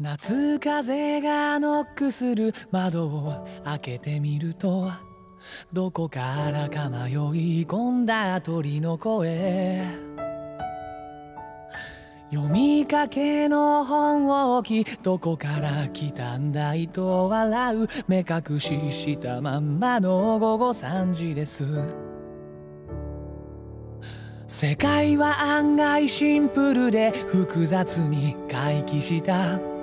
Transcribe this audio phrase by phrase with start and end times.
[0.00, 4.90] 夏風がノックする窓を開けてみると
[5.72, 7.16] どこからか迷い
[7.64, 9.84] 込んだ鳥の声。
[12.32, 17.88] 読みかけの本を置きどこから来たんだいと笑う。
[18.08, 21.64] 目隠ししたまんまの午後3時です。
[24.48, 29.73] 世界は案外シンプルで複雑に回帰した。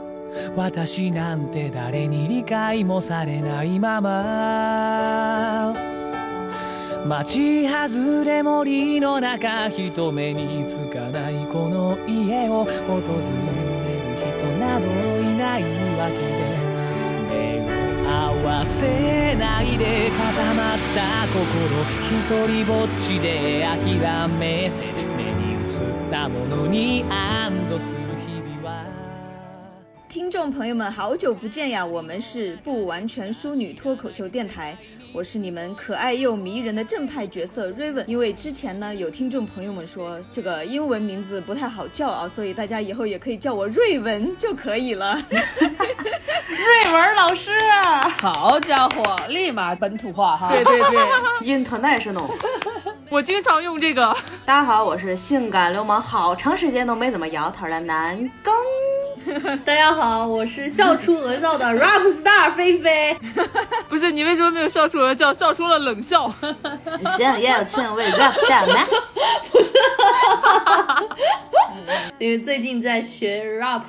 [0.55, 5.73] 私なんて誰に理解もされないまま。
[7.06, 12.75] 町外れ森の中人目につかないこの家を訪れる
[14.15, 14.86] 人など
[15.20, 15.64] いない
[15.97, 16.71] わけで。
[17.29, 17.61] 目
[18.06, 21.39] を合わせないで固まった心
[22.11, 25.70] 一人ぼっちで諦めて目に映っ
[26.11, 28.00] たものに安堵する
[30.11, 31.86] 听众朋友们，好久不见呀！
[31.86, 34.78] 我们是不完全淑女脱口秀电台，
[35.14, 38.04] 我是你们可爱又迷人的正派角色 Raven。
[38.08, 45.17] 因为之前呢，有听众朋友们说这个英文名字不太好叫啊，所以大家以后也可以叫我瑞文就可以了。
[45.30, 47.58] 瑞文老师，
[48.20, 50.50] 好家伙，立马本土化哈！
[50.50, 52.30] 对对对，international。
[53.09, 54.14] 我经常用这个。
[54.44, 58.54] 大家好，我是性感流氓，好长时间都没怎么摇头的南宫。
[59.66, 63.16] 大家好，我是笑出鹅叫的 rap star 菲菲。
[63.88, 66.33] 不是你为什么没有笑出鹅叫，笑出了冷笑？
[67.17, 68.88] 想要成为 rap star 吗？
[72.17, 73.81] 因为最近在学 rap。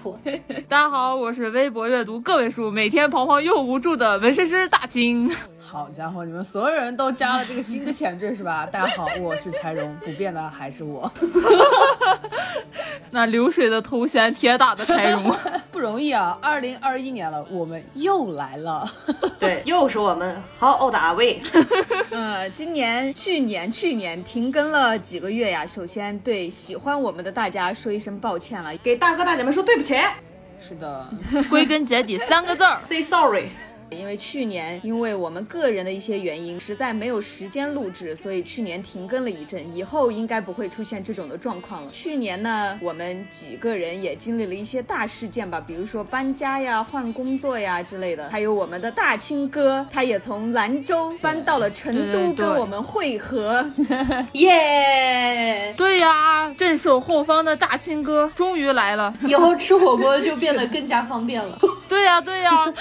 [0.69, 5.31] 大家好，我是微博阅读个位数，每天彷徨又无助的纹身师大清。
[5.65, 8.67] 好家伙，你们所有人都加了这个新的前缀是吧？
[8.67, 11.11] 大家好，我是柴荣，不变的还是我。
[13.11, 15.35] 那流水的头衔，铁打的柴荣，
[15.71, 16.37] 不容易啊！
[16.43, 18.91] 二零二一年了，我们又来了。
[19.39, 21.41] 对，又是我们好欧大卫。
[22.11, 25.65] 嗯，今年、去年、去年停更了几个月呀。
[25.65, 29.97] 首先对喜欢我们的大家说一声抱歉了，给大哥大姐们说对不起。
[30.59, 31.09] 是的，
[31.49, 33.47] 归根结底三个字儿，say sorry。
[33.93, 39.63] 因为去年因为我们个人的一些原因，实在没有时间录制，所以去年停更了一阵。
[39.75, 41.91] 以后应该不会出现这种的状况了。
[41.91, 48.31] 去年呢，我们几个人也经历了一些大事件吧，比如说搬家呀、换工作呀之类的。
[48.31, 53.65] 还有我们的大清哥，他也从兰州搬到了成都跟我们会合，
[54.33, 55.75] 耶！
[55.77, 61.59] 对呀，镇守后方的大清哥终于来了，以后吃火锅就变得更加方便了。
[61.89, 62.73] 对呀，对呀，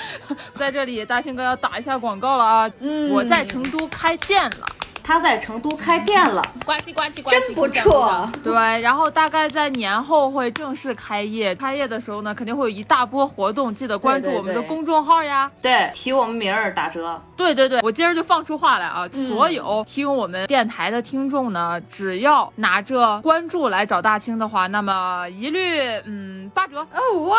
[0.55, 1.00] 在这里。
[1.05, 2.71] 大庆哥要打一下广告了啊！
[2.79, 4.65] 嗯，我在成都开店了。
[5.11, 8.29] 他在成都开店了，呱唧呱唧呱唧，真不错。
[8.41, 11.53] 对，然后大概在年后会正式开业。
[11.53, 15.51] 开业的时候呢，肯定会有一大波活动，记得关注我们的公众号呀。
[15.61, 17.21] 对，提我们名儿打折。
[17.35, 19.05] 对对对，我今儿就放出话来啊！
[19.11, 26.79] 所有听我们电台的听众呢，只要拿着关注来找大清的话，那么一律嗯八折。
[26.79, 27.37] 哦哇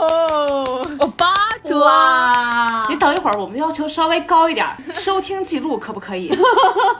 [0.00, 1.86] 哦哦八折！
[2.88, 6.36] 你等一会儿，我们要求稍微高一点，收听记录可不可以？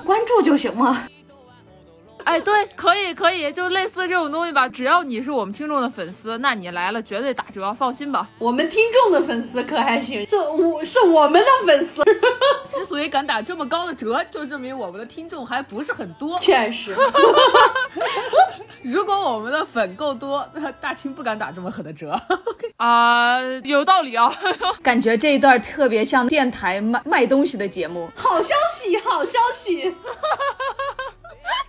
[0.04, 1.06] 关注就行吗？
[2.26, 4.69] 哎，对，可以，可以，就类似这种东西吧。
[4.69, 8.28] 只要你是我们听众的粉丝，那你来了绝对打折，放心吧。
[8.38, 12.03] 我们听众的粉丝可还行，是我是我们的粉丝。
[12.69, 16.36] 之所以敢打这么高的折，就证明我们的听众还不是很多。
[16.41, 16.97] 确实，
[18.82, 22.20] 如果我们的粉够多，那大清不敢打这么狠的折。
[22.78, 24.34] 啊，有道理啊。
[24.82, 28.10] 感觉这一段特别像电台卖卖东西的节目。
[28.16, 29.94] 好消息，好消息。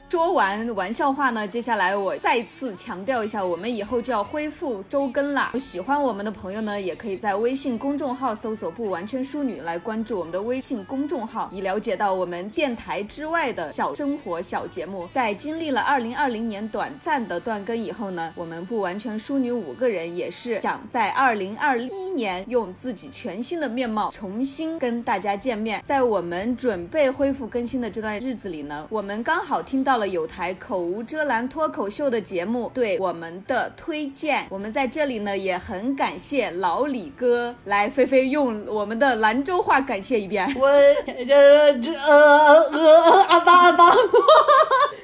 [0.09, 5.51] 说完玩笑话呢，接下来我再次强调一下，我们以后就要恢复周更啦。
[5.59, 15.09] 喜欢我们的朋友呢，也可以在微信公众号搜索“不完全淑女”来关注我们的微信公众号，以了解到我们电台之外的小生活、小节目。
[15.11, 25.83] 在经历了二零二零年短暂的断更以后呢，我们不完全淑女五个人也是想在二零二一年用自己全新的面貌重新跟大家见面。
[25.85, 34.47] 在我们准备恢复更新的这段日子里呢，我们刚好听到了有台口无遮拦脱口秀的节目对我们的推荐。
[34.49, 40.47] 我们在这里呢也很感谢老李哥，来菲菲用我们的兰州话感谢一遍。
[40.57, 43.91] 我呃这呃呃阿巴阿巴，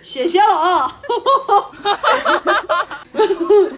[0.02, 1.00] 谢谢了啊。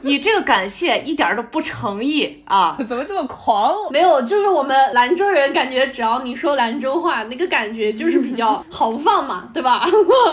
[0.01, 2.77] 你这个感谢一点都不诚意啊！
[2.87, 3.73] 怎么这么狂？
[3.91, 9.83] 没有，就是我们兰州人感觉，只要你说兰州话，那个感觉就是比较豪放嘛，对吧？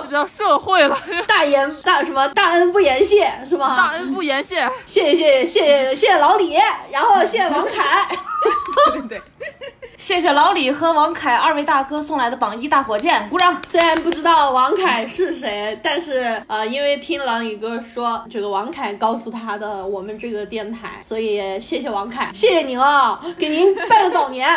[0.07, 0.97] 比较社会会了，
[1.29, 3.77] 大言大什么大恩不言谢是吧？
[3.77, 6.57] 大恩不言谢，谢谢谢谢谢谢老李，
[6.91, 8.09] 然后谢谢王凯，
[9.07, 9.21] 对，
[9.99, 13.61] 谢谢老李和王凯二位大哥送来的榜一大火箭，鼓掌。
[13.71, 24.49] 虽然不知道王凯是谁，但是呃，因为听老李哥说这个王凯告诉他的我们这个电台，所以谢谢王凯，谢谢您啊，给您拜个早年。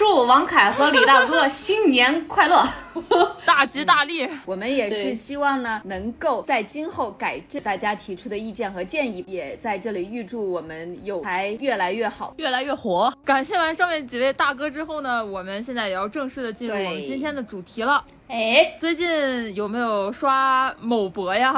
[0.00, 2.66] 祝王凯和李大哥新年快乐！
[3.44, 4.26] 大吉大利！
[4.46, 12.32] 我们也是希望呢，能够在今后改正大家提出的意见和建议，也在这里预祝我们有台越来越好。
[12.38, 13.12] 越来越火。
[13.26, 18.02] 感谢完上面几位大哥之后呢，我们现在也要正式的进入我们今天的主题了。
[18.30, 21.52] 哎，最近有没有刷某博呀？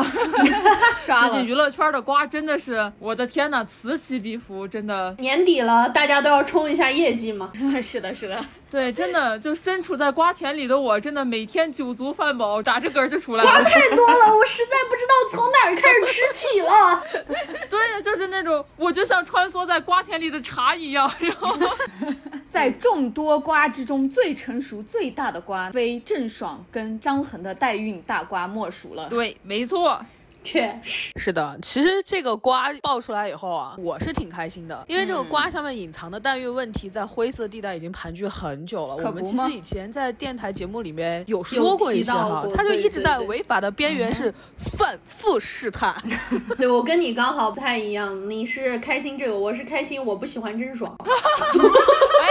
[1.04, 7.52] 刷了最近娱乐圈的瓜真的是，我的天呐，此起彼伏，真的，年底了，大家都要冲一下业绩嘛。
[7.82, 13.50] 是的，是的，对，真的就身处在瓜田里的我，真的每天酒足饭饱，打着嗝儿就出来了。
[13.50, 17.04] 瓜太多了，我实在不知道从哪儿开始吃起了。
[17.68, 21.54] 对，就是那种，我就像穿梭在瓜田里的茶一样，然后
[22.52, 29.08] 在众多瓜之中最成熟、最大的瓜，非郑爽跟张恒的代孕大瓜莫属了。
[29.08, 30.04] 对，没错，
[30.44, 38.96] 确实，是的，其实这个瓜爆出来以后啊，我是挺开心的，因为这个瓜下面隐藏的代孕问题在灰色地带已经盘踞很久了。
[38.96, 45.94] 我们其实以前在电台节目里面有说过一次有提哈到，过它就对一直在违法的边缘是反复试探。
[46.58, 50.94] 对我跟你刚好不太一样，你是开心这个，我是开心我不喜欢郑爽。
[51.02, 52.26] 哎，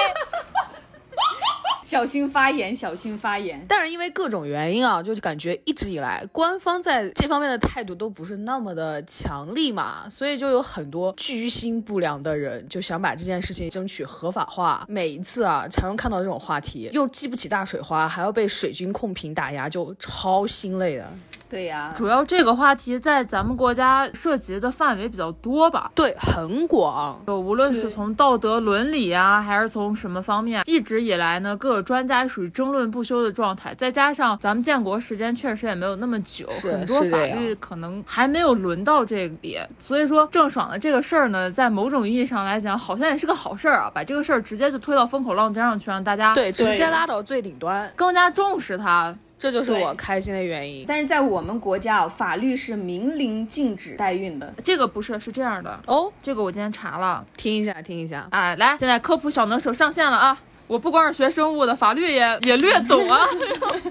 [1.91, 3.65] 小心发言，小心发言。
[3.67, 14.85] 但是因为各种原因啊，就是感觉一直以来官方在这方面的态度都不是那么的强力嘛，所以就有很多居心不良的人就想把这件事情争取合法化。
[14.87, 21.05] 每一次啊，常常看到这种话题，又激不起大水花，还要被水军控评打压，就超心累的。
[21.51, 25.91] 对呀、主要这个话题在咱们国家涉及的范围比较多吧。
[25.93, 27.21] 对，很广。
[27.27, 33.75] 就无论是从道德伦理啊，还是从什么方面，一直以来呢，各个专家属于争论不休的状态。
[33.75, 39.59] 再加上咱们建国时间确实也没有那么久，很多法律可能还没有轮到这里。
[39.77, 49.13] 所以说，郑爽的这个事儿呢，在某种意义上来讲，好像也是个好事儿啊，把这个事儿直接就推到风口浪尖上去，让大家对，直接拉到最顶端，更加重视它。
[49.41, 50.85] 这就是我开心的原因。
[50.87, 54.53] 但是在我们国家啊，法律是明令禁止代孕的。
[54.63, 57.25] 这个不是，是这样的，哦，这个我今天查了。
[57.35, 58.27] 听一下，听一下。
[58.29, 60.39] 啊，来，现在科普小能手上线了啊！
[60.67, 63.25] 我不光是学生物的，法律也也略懂啊。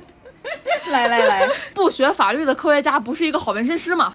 [0.93, 4.13] 来来来，不学法律的科学家不是一个好纹身师吗？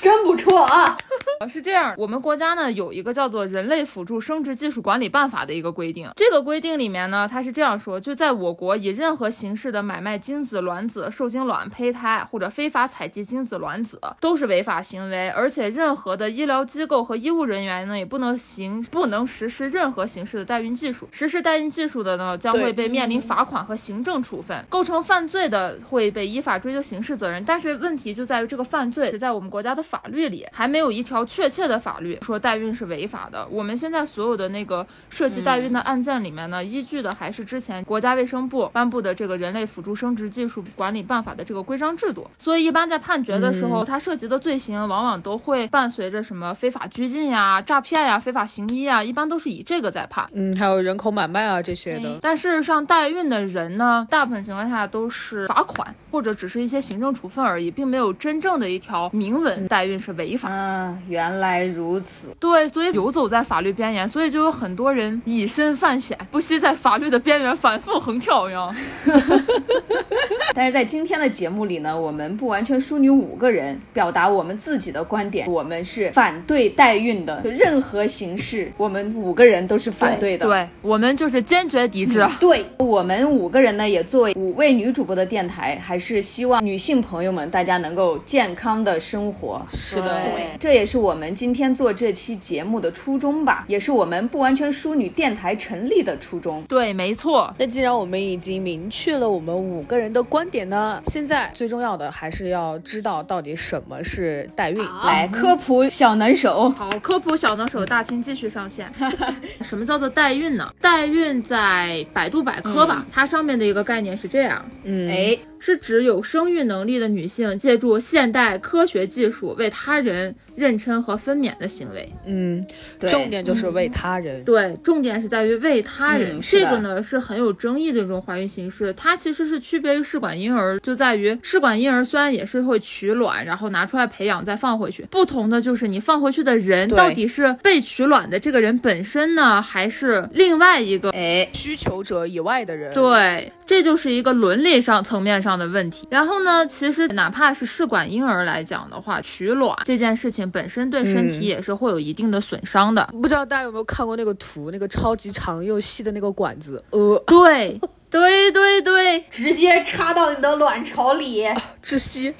[0.00, 0.96] 真不错啊！
[1.40, 6.10] 呃是这样，我们国家呢有一个叫做《人类辅助生殖技术管理办法》的一个规定。
[6.16, 15.28] 这个规定里面呢，它是这样说：就在我国，以任何形式的买卖精子、卵子、受精卵、胚胎或者非法采集精子、卵子，都是违法行为。
[15.30, 21.06] 而且，任何的医疗机构和医务人员呢，也不能行不能实施任何形式的代孕技术。
[21.10, 24.64] 实施代孕技术的呢，将会被面临罚款和行政处分。
[24.70, 27.44] 构成犯罪的会被依法追究刑事责任。
[27.44, 33.46] 但是问题就在于这个犯罪是在我们国家的法律里还没有一条确切的法律说代孕是违法的。
[33.48, 42.26] 我们现在所有的那个涉及代孕的案件里面呢，依据的还是之前国家卫生部颁布的这个《人类辅助生殖技术管理办法》的这个规章制度。
[42.38, 50.26] 所以一般在判决的时候，它涉及的罪行往往都会伴随着什么非法拘禁呀、诈骗呀、非法行医啊，一般都是以这个在判。
[50.32, 52.18] 嗯，还有人口买卖啊这些的。
[52.22, 60.48] 但事实上，代孕的人呢，大部分情况下都是罚款或者只是一些行政处分而已，并没有真正的一条明文代孕是违法。
[60.50, 62.28] 嗯，原来如此。
[62.38, 68.68] 对，所以游走在法律边缘，所以就有很多人以身犯险，不惜在法律的边缘反复横跳呀。
[70.54, 80.46] 但是在今天的节目里呢，我们不完全淑女五个人表达我们自己的观点，我们是反对代孕的，任何形式，我们五个人都是反对的。
[80.46, 82.24] 对我们就是坚决抵制。
[82.40, 89.55] 对，我们五个人呢，也作为五位女主播的电台，还是希望女性朋友们大家能够健康的生活。
[89.72, 90.18] 是的，
[90.58, 96.62] 这也是我们今天做这期节目的初衷吧，也是我们不完全淑女电台成立的初衷。
[96.64, 97.54] 对，没错。
[97.58, 104.84] 那既然我们已经明确了我们五个人的观点呢，现在最重要的还是要知道到底什么是代孕。
[105.04, 108.90] 来科普小能手，好，科普小能手大清继续上线。
[109.62, 110.72] 什么叫做代孕呢？
[110.80, 122.08] 代孕在百度百科吧，它上面的一个概念是这样：嗯，哎，是指有生育能力的女性借助现代科学技术为他人妊娠和分娩的行为。
[122.26, 122.64] 嗯，
[122.98, 124.42] 对重点就是为他人。
[124.44, 128.92] 对，重点是在于为他人，嗯这个呢是很有争议的一种怀孕形式。
[128.94, 146.06] 它其实是区别于试管婴儿，就在于试管婴儿虽然也是会取卵，然后拿出来培养再放回去，不同的就是你放回去的人到底是被取卵的这个人本身呢，还是另外一个哎，需求者以外的人，对，这就是一个伦理上层面上的问题。
[146.10, 153.04] 然后呢，其实哪怕是试管婴儿来讲的话，取卵这件事情本身对身体嗯也是会有一定的损伤的。
[153.22, 161.44] 不知道大家有没有看过那个图，那个超级长又细的那个管子，呃，对，对对对，直接插到你的卵巢里，
[161.82, 162.34] 窒息。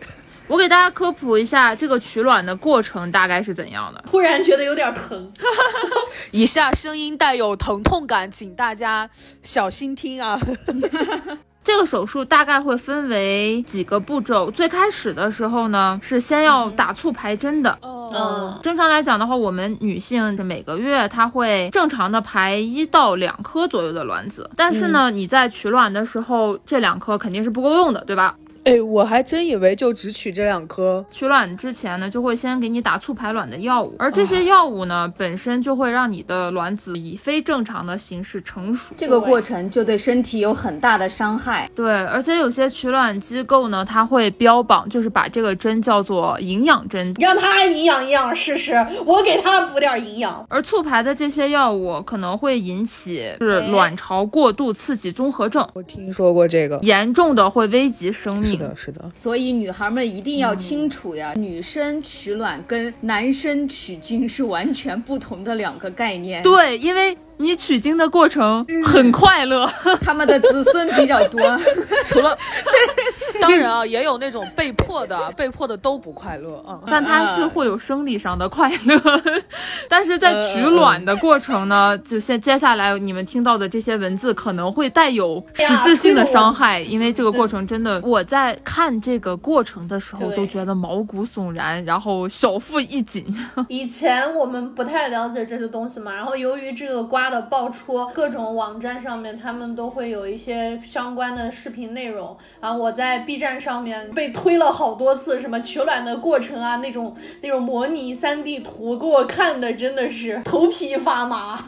[0.48, 4.00] 我给大家科普一下这个取卵的过程大概是怎样的。
[4.08, 5.32] 突然觉得有点疼。
[6.30, 9.10] 以下声音带有疼痛感，请大家
[9.42, 10.38] 小心听啊。
[11.66, 14.48] 这个手术大概会分为几个步骤。
[14.52, 17.76] 最开始的时候呢，是先要打促排针的。
[17.82, 28.36] 嗯，正常来讲的话，我们女性每个月她会正常的排一到两颗左右的卵子，但是呢，你在取卵的时候，这两颗肯定是不够用的，对吧？
[28.66, 31.04] 哎，我还真以为就只取这两颗。
[31.08, 38.92] 取卵之前呢，就会先给你打促排卵的药物，而这些药物呢，本身就会让你的卵子以非正常的形式成熟。
[38.96, 41.70] 这个过程就对身体有很大的伤害。
[41.76, 50.44] 对，而且有些取卵机构呢，它会标榜，就是把这个针叫做营养针，让它营养营养试试，我给它补点营养。
[50.48, 56.80] 而促排的这些药物可能会引起是卵巢过度刺激综合症，我听说过这个。
[56.82, 58.55] 严重的会危及生命。
[58.56, 59.12] 是的，是的。
[59.14, 66.42] 所以女孩们一定要清楚呀，女生取卵跟男生取精是完全不同的两个概念。
[66.42, 69.66] 对，因为你取经的过程很快乐，
[70.00, 71.40] 他们的子孙比较多。
[72.06, 76.80] 除了对，当然啊，也有那种被迫的，被迫的都不快乐啊。
[76.86, 79.22] 但他是会有生理上的快乐。
[79.88, 93.26] 但是在取卵的过程呢，就现接下来你们听到的这些文字可能会带有实质性的伤害，因为这个过程真的，我在看这个过程的时候都觉得毛骨悚然，然后小腹一紧。
[93.68, 111.58] 以前我们不太了解这些东西嘛，然后由于这个瓜的爆出，各种网站上面他们都会有一些相关的视频内容，然后我在 B 站上面被推了好多次，什么取卵的过程啊，那种那种模拟三 D 图，给我看的真的是头皮发麻。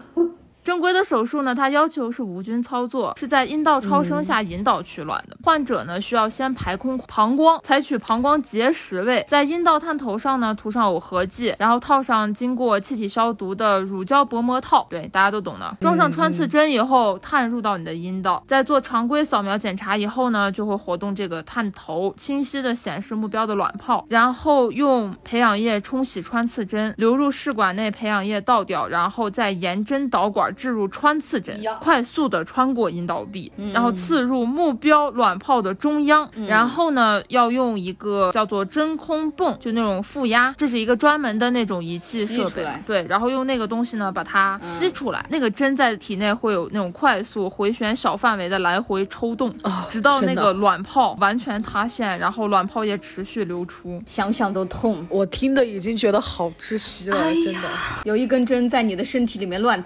[0.68, 5.34] 正规的手术呢，它要求是无菌操作，是在阴道超声下引导取卵的。
[5.42, 15.74] 患者呢需要先排空膀胱，采取膀胱结石位，在阴道探头上呢涂上耦合剂，然后套上经过气体消毒的乳胶薄膜套，对，大家都懂的。
[15.80, 42.66] 装上穿刺针以后，探入到你的阴道，在做常规扫描检查以后呢，就会活动这个探头，清晰的显示目标的卵泡，然后用培养液冲洗穿刺针，流入试管内，培养液倒掉，然后再沿针导管置入穿刺针，快速的穿过阴道壁，然后刺入目标卵泡的中央，然后呢，要用一个叫做真空泵，就那种负压，这是一个专门的那种仪器设备。
[42.86, 49.54] 对，然后用那个东西呢把它吸出来，那个针在体内会有那种快速回旋小范围的来回抽动，
[49.88, 54.02] 直到那个卵泡完全塌陷，然后卵泡液持续流出。
[54.04, 57.60] 想想都痛，我听的已经觉得好窒息了，真的。
[58.04, 59.80] 有一根针在你的身体里面乱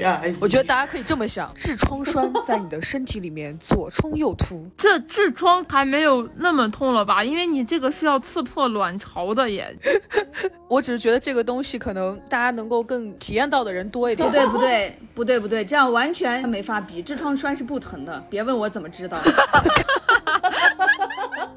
[0.00, 0.36] 痛。
[0.40, 4.68] 我觉得大家可以这么想：痔疮栓在你的身体里面左冲右突。
[4.76, 7.22] 这痔疮还没有那么痛了吧？
[7.24, 9.76] 因为你这个是要刺破卵巢的耶。
[10.68, 14.28] 我只是觉得这个东西可能大家能够更体验到的人多一点。
[14.28, 17.02] 不对不对不对不对，这样完全没法比。
[17.02, 19.18] 痔疮栓是不疼的，别问我怎么知道。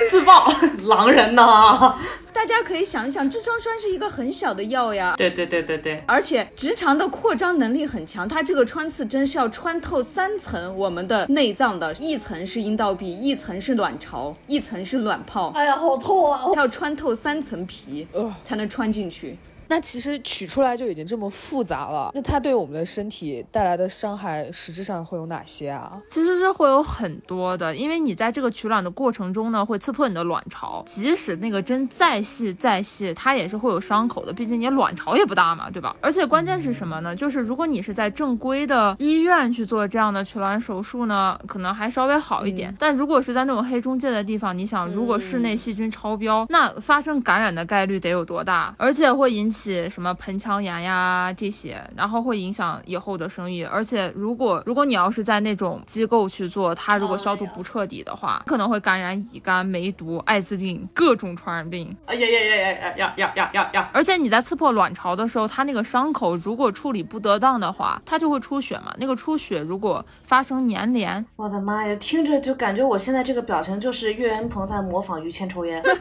[0.09, 0.51] 自爆
[0.85, 1.95] 狼人呢？
[2.39, 5.13] 大家可以想一想，痔疮栓是一个很小的药呀。
[5.17, 16.43] 对对对对对，而且直肠的扩张能力很强，它这个穿刺针是要穿透三层我们的内脏的，一层是阴道壁，一层是卵巢，一层是卵泡，哎呀，好痛啊！
[16.55, 18.07] 它要穿透三层皮
[18.45, 19.37] 才能穿进去。
[19.69, 26.01] 那其实取出来就已经这么复杂了，那它对我们的身体带来的伤害实质上会有哪些啊？
[26.09, 35.95] 其实是会有很多的，因为你在这个取卵的过程中呢，会刺破你的卵巢，即使那个针再细再细，它也是会有伤口的，毕竟你卵巢也不大嘛，对吧？
[36.01, 37.15] 而且关键是什么呢？
[37.15, 48.73] 就是如果你是在正规的医院去做这样的取卵手术呢，可能还稍微好一点，但如果是在那种黑中介的地方，你想，如果室内细菌超标，那发生感染的概率得有多大？
[48.79, 49.58] 而且会引起。
[49.59, 53.63] 起什么盆腔炎呀这些，然后会影响以后的生育。
[53.65, 61.95] 而且如果如果你要是在那种机构去做，它如果消毒不彻底的话，可能会感染乙肝、梅毒、艾滋病各种传染病。
[62.05, 63.89] 哎呀呀呀呀呀呀呀呀呀呀！
[63.93, 68.95] 而且你在刺破卵巢的时候，它那个伤口如果处理不得当的话，它就会出血嘛。
[68.97, 75.83] 那个出血如果发生粘连，我的妈呀，听着就感觉我现在这个表情就是岳云鹏在模仿于谦抽烟。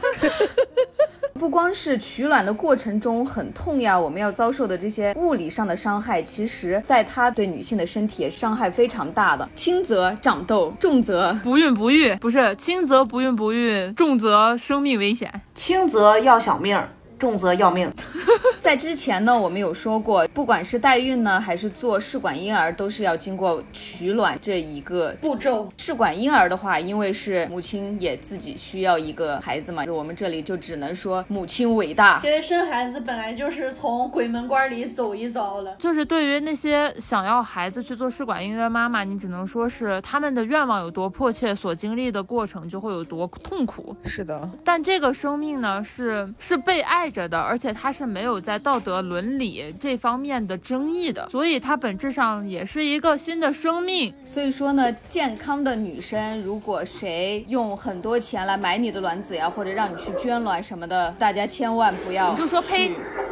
[1.39, 9.47] 不光是取卵的过程中很痛呀，我们要遭受的这些物理上的伤害，其实在它对女性的身体也伤害非常大的。
[9.55, 15.31] 轻则长痘，重则不孕不育，不是轻则不孕不育，重则生命危险。
[15.55, 16.89] 轻则要小命儿。
[17.19, 17.93] 重则要命。
[18.59, 25.71] 在之前呢，我们有说过，不管是代孕呢，还是做试管婴儿，都是要经过取卵这一个步骤。
[25.77, 32.21] 试管婴儿的话，因为是母亲也自己需要一个孩子嘛，我们这里就只能说母亲伟大。
[32.23, 35.75] 因为生孩子本来就是从鬼门关里走一遭了。
[35.79, 43.95] 就是对于那些想要孩子去做试管婴儿的妈妈，你只能说是他们的愿望有多迫切，所经历的过程就会有多痛苦。
[44.05, 54.13] 是的，但这个生命呢，是是被爱着的，而且它是没有在道德伦理这方面的争议的，所以它本质上也是一个新的生命。
[54.25, 62.91] 所以说呢，健康的女生，如果谁用很多钱来买你的卵子呀，或者让你去捐卵什么的，大家千万不要，你就说呸，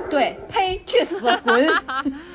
[0.10, 1.68] 对，呸，去死，滚。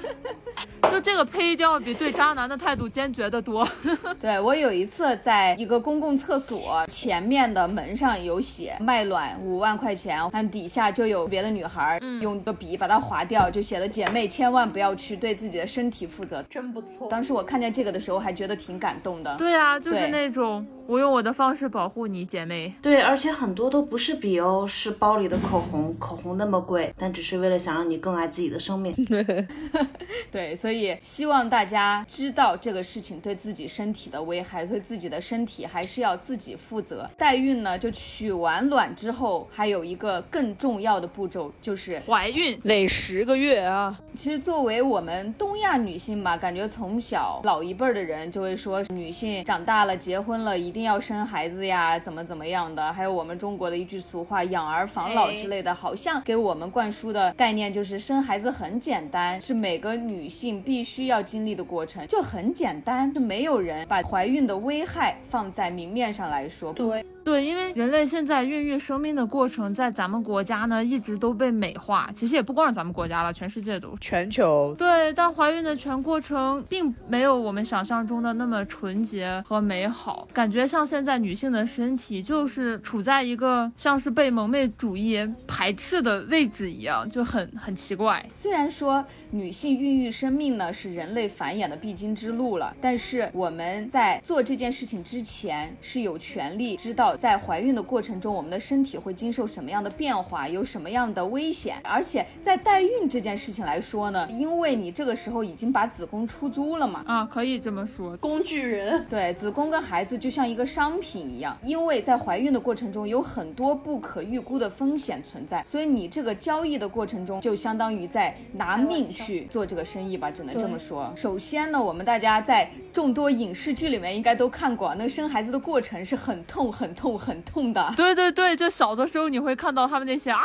[0.90, 3.66] 就这个配调比对渣男的态度坚决的多。
[4.20, 16.42] 对我有一次在一个公共厕所前面的门上有写卖卵五万块钱，看底下就有别的女孩用个笔把它划掉，就写了姐妹千万不要去对自己的身体负责。
[16.50, 17.08] 真不错。
[17.08, 19.34] 当时我看见这个的时候还觉得挺感动的。
[19.36, 22.74] 对啊，就是那种我用我的方式保护你姐妹。
[22.82, 28.94] 对，而且很多都不是笔哦，是包里的口红，口红那么贵，但只是为了想让你更爱自己的生命。
[30.30, 30.71] 对，所以。
[30.72, 37.08] 也希望大家知道这个事情对自己身体的危害，对自己的身体还是要自己负责。
[37.16, 43.98] 代孕呢，就取完卵之后，还有一个更重要的步骤，就是怀孕，累十个月啊。
[44.14, 52.92] 其实作为我们东亚女性吧，感觉从小老一辈的人就会说，女性长大了结婚了一定要生孩子呀，怎么怎么样的。
[52.92, 60.61] 还有我们中国的一句俗话“养儿防老”之类的，好像给我们灌输的概念就是生孩子很简单，是每个女性。
[60.62, 66.72] 必须要经历的过程就很简单，就没有人把怀孕的危害放在明面上来说。
[66.72, 67.04] 对。
[67.24, 72.10] 对，因为人类现在孕育生命的过程，在咱们国家呢，一直都被美化。
[72.14, 74.74] 其实也不光是咱们国家了，全世界都，全球。
[74.76, 88.24] 对，但怀孕的全过程并没有我们想象中的那么纯洁和美好，感觉像现在女性的身体就是处在一个像是被蒙昧主义排斥的位置一样，就很很奇怪。
[88.32, 97.11] 虽然说女性孕育生命呢是人类繁衍的必经之路了，但是我们在做这件事情之前是有权利知道。
[97.16, 101.76] 在怀孕的过程中，我们的身体会经受什么样的变化，有什么样的危险？
[101.84, 109.04] 而且在代孕这件事情来说呢，因为你这个时候已经把子宫出租了嘛，啊，可以这么说，工具人。
[109.08, 121.12] 对，子宫跟孩子就像一个商品一样，因为在怀孕的过程中有很多不可预估的风险存在，所以你这个交易的过程中就相当于在拿命去做这个生意吧，只能这么说。
[121.16, 127.01] 首先呢，我们大家在众多影视剧里面应该都看过，那个生孩子的过程是很痛很痛。
[127.02, 130.40] 痛很痛的，对 对对，就小的时候你会看到他们那些啊。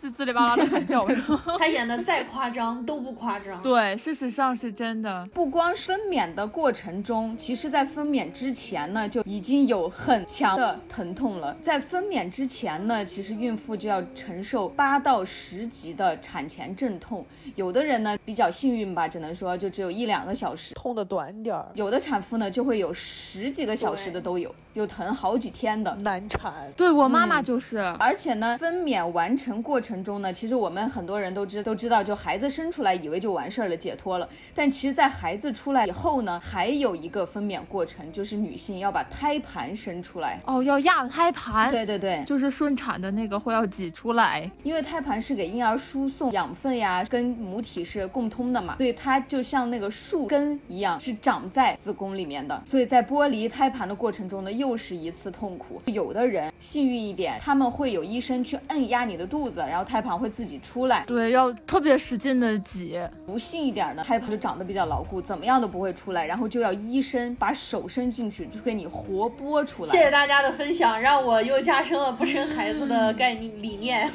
[0.00, 1.04] 就滋里吧啦的喊叫，
[1.58, 3.60] 他演的再夸张都不夸张。
[3.60, 5.28] 对，事实上是真的。
[5.34, 11.52] 不光分娩的过程中，其实在分娩之前呢，就已经有很强的疼痛了。
[11.60, 17.26] 在分娩之前呢，其实孕妇就要承受八到十级的产前阵痛。
[17.56, 21.66] 有的人呢比较幸运吧，只能说就只有一两个小时，痛的短点儿。
[21.74, 26.52] 有的产妇呢就会有十几个小时的都有，有疼好几天的难产。
[26.76, 29.88] 对我妈妈就是，而且呢，分娩完成过程。
[29.88, 34.28] 程中呢，其实我们很多人都知都知道，就孩子生出来以为就完事儿了，解脱了。
[34.54, 40.38] 但其实，在孩子出来以后呢，还有一个分娩过程，就是女性要把胎盘生出来。
[40.44, 41.70] 哦，要压胎盘。
[41.70, 52.60] 对对对，就是顺产的那个会要挤出来，因为胎盘是给婴儿输送养分呀，跟母体是共通的嘛，所以它就像那个树根一样，是长在子宫里面的。
[52.66, 55.82] 所以在剥离胎盘的过程中呢，又是一次痛苦。
[55.86, 59.88] 有的人幸运一点，他们会有医生去摁压你的肚子，然后。
[59.88, 63.00] 胎盘会自己出来，对，要特别使劲的挤。
[63.24, 66.26] 不幸一点呢，胎盘就长得比较牢固，怎么样都不会出来。
[66.26, 69.90] 然后就要医生把手伸进去，就给你活剥出来。
[69.90, 74.10] 谢谢大家的分享，让我又加深了不生孩子的概念理念。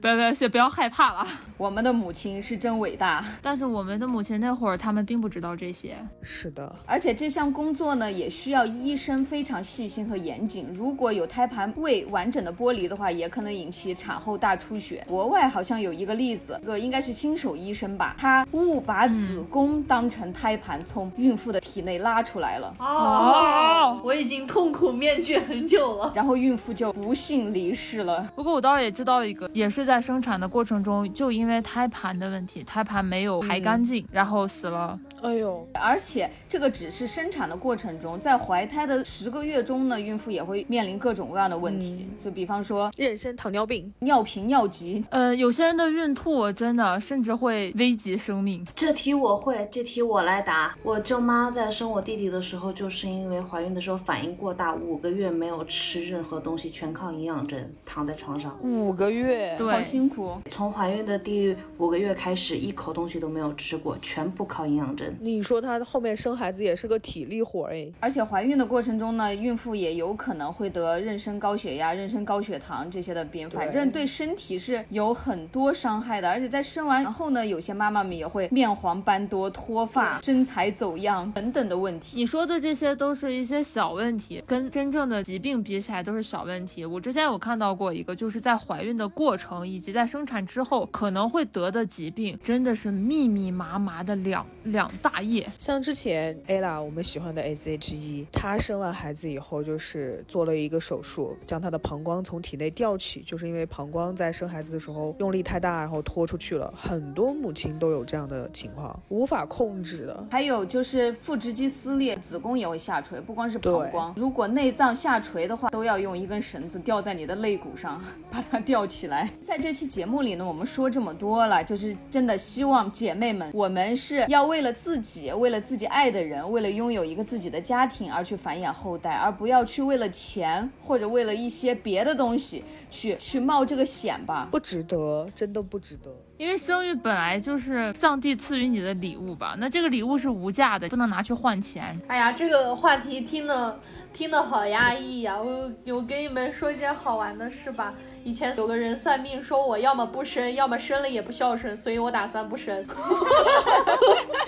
[0.00, 1.26] 不 要不要，先不要害怕了。
[1.56, 5.96] 我们的母亲是真伟大，但是我们的母亲那会儿，他们并不知道这些。
[6.22, 10.68] 是的，而且这项工作呢，也需要医生非常细心和严谨。
[10.72, 15.04] 如果有胎盘未完整的剥离的话，也可能引起产后大出血。
[15.06, 26.10] 国外好像有一个例子，这个应该是新手医生吧，他误把子宫当成胎盘从孕妇的体内拉出来了，哦，我已经痛苦面具很久了。
[26.14, 28.28] 然后孕妇就不幸离世了。
[28.34, 34.98] 不过我倒也知道一个，也是在生产的过程中，就因为胎盘的问题，胎盘没有排干净，然后死了。
[35.20, 45.04] 哎呦，而且这个只是生产的过程中，在怀胎的十个月中呢，孕妇也会面临各种各样的问题，就比方说妊娠糖尿病，尿频、尿急。
[45.10, 48.66] 呃，有些人的孕吐真的甚至会危及生命。
[48.74, 50.74] 这题我会，这题我来答。
[50.82, 58.51] 我舅妈在生我弟弟的时候，就是因为怀孕的时候反应过大，五个月没有吃任何东西，全靠营养针，躺在床上。
[58.60, 65.16] 五个月，对，好辛苦，从怀孕的第五个月开始，一口东西都没有吃过，全部靠营养针。
[65.20, 76.28] 你说她后面生孩子也是个体力活哎，而且怀孕的过程中呢，孕妇也有可能会得妊娠高血压、妊娠高血糖这些的病，反正对身体是有很多伤害的。
[76.28, 82.18] 而且在生完后呢，有些妈妈们也会面黄斑多、脱发、身材走样等等的问题。
[82.18, 86.84] 你说的这些都是一些小问题，跟真正的疾病比起来都是小问题。
[86.84, 95.50] 我之前有看到过一个，就是在怀孕的过程以及在生产之后可能会得的疾病，真的是密密麻麻的两两大页。
[95.58, 106.72] 像之前 ella 我们喜欢的 S.H.E，她生完孩子以后就是做了一个手术，将她的膀胱从体内吊起，就是因为膀胱在生孩子的时候用力太大，然后拖出去了。
[106.76, 110.26] 很多母亲都有这样的情况，无法控制的。
[110.30, 119.28] 还有就是腹直肌撕裂，子宫也会下垂，不光是膀胱，如果内脏下垂的话，都要用一根绳子吊在你的肋骨上，把它吊起来。
[119.44, 134.48] 在这期节目里呢，我们说这么多了，就是真的希望姐妹们，我们是要为了自己，为了自己爱的人，为了拥有一个自己的家庭而去繁衍后代，而不要去为了钱或者为了一些别的东西去去冒这个险吧。
[134.50, 136.10] 不值得，真的不值得。
[136.38, 141.96] 因为生育本来就是上帝赐予你的礼物吧，那这个礼物是无价的，不能拿去换钱。
[142.08, 143.78] 哎呀，这个话题听的
[144.12, 145.36] 听得好压抑呀！
[145.40, 147.94] 我我给你们说一件好玩的事吧。
[148.24, 152.84] 以前有个人算命说我要么不生，要么生了也不孝顺，所以我打算不生。
[152.86, 152.94] 不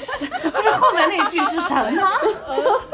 [0.07, 2.09] 是后面那句是什么？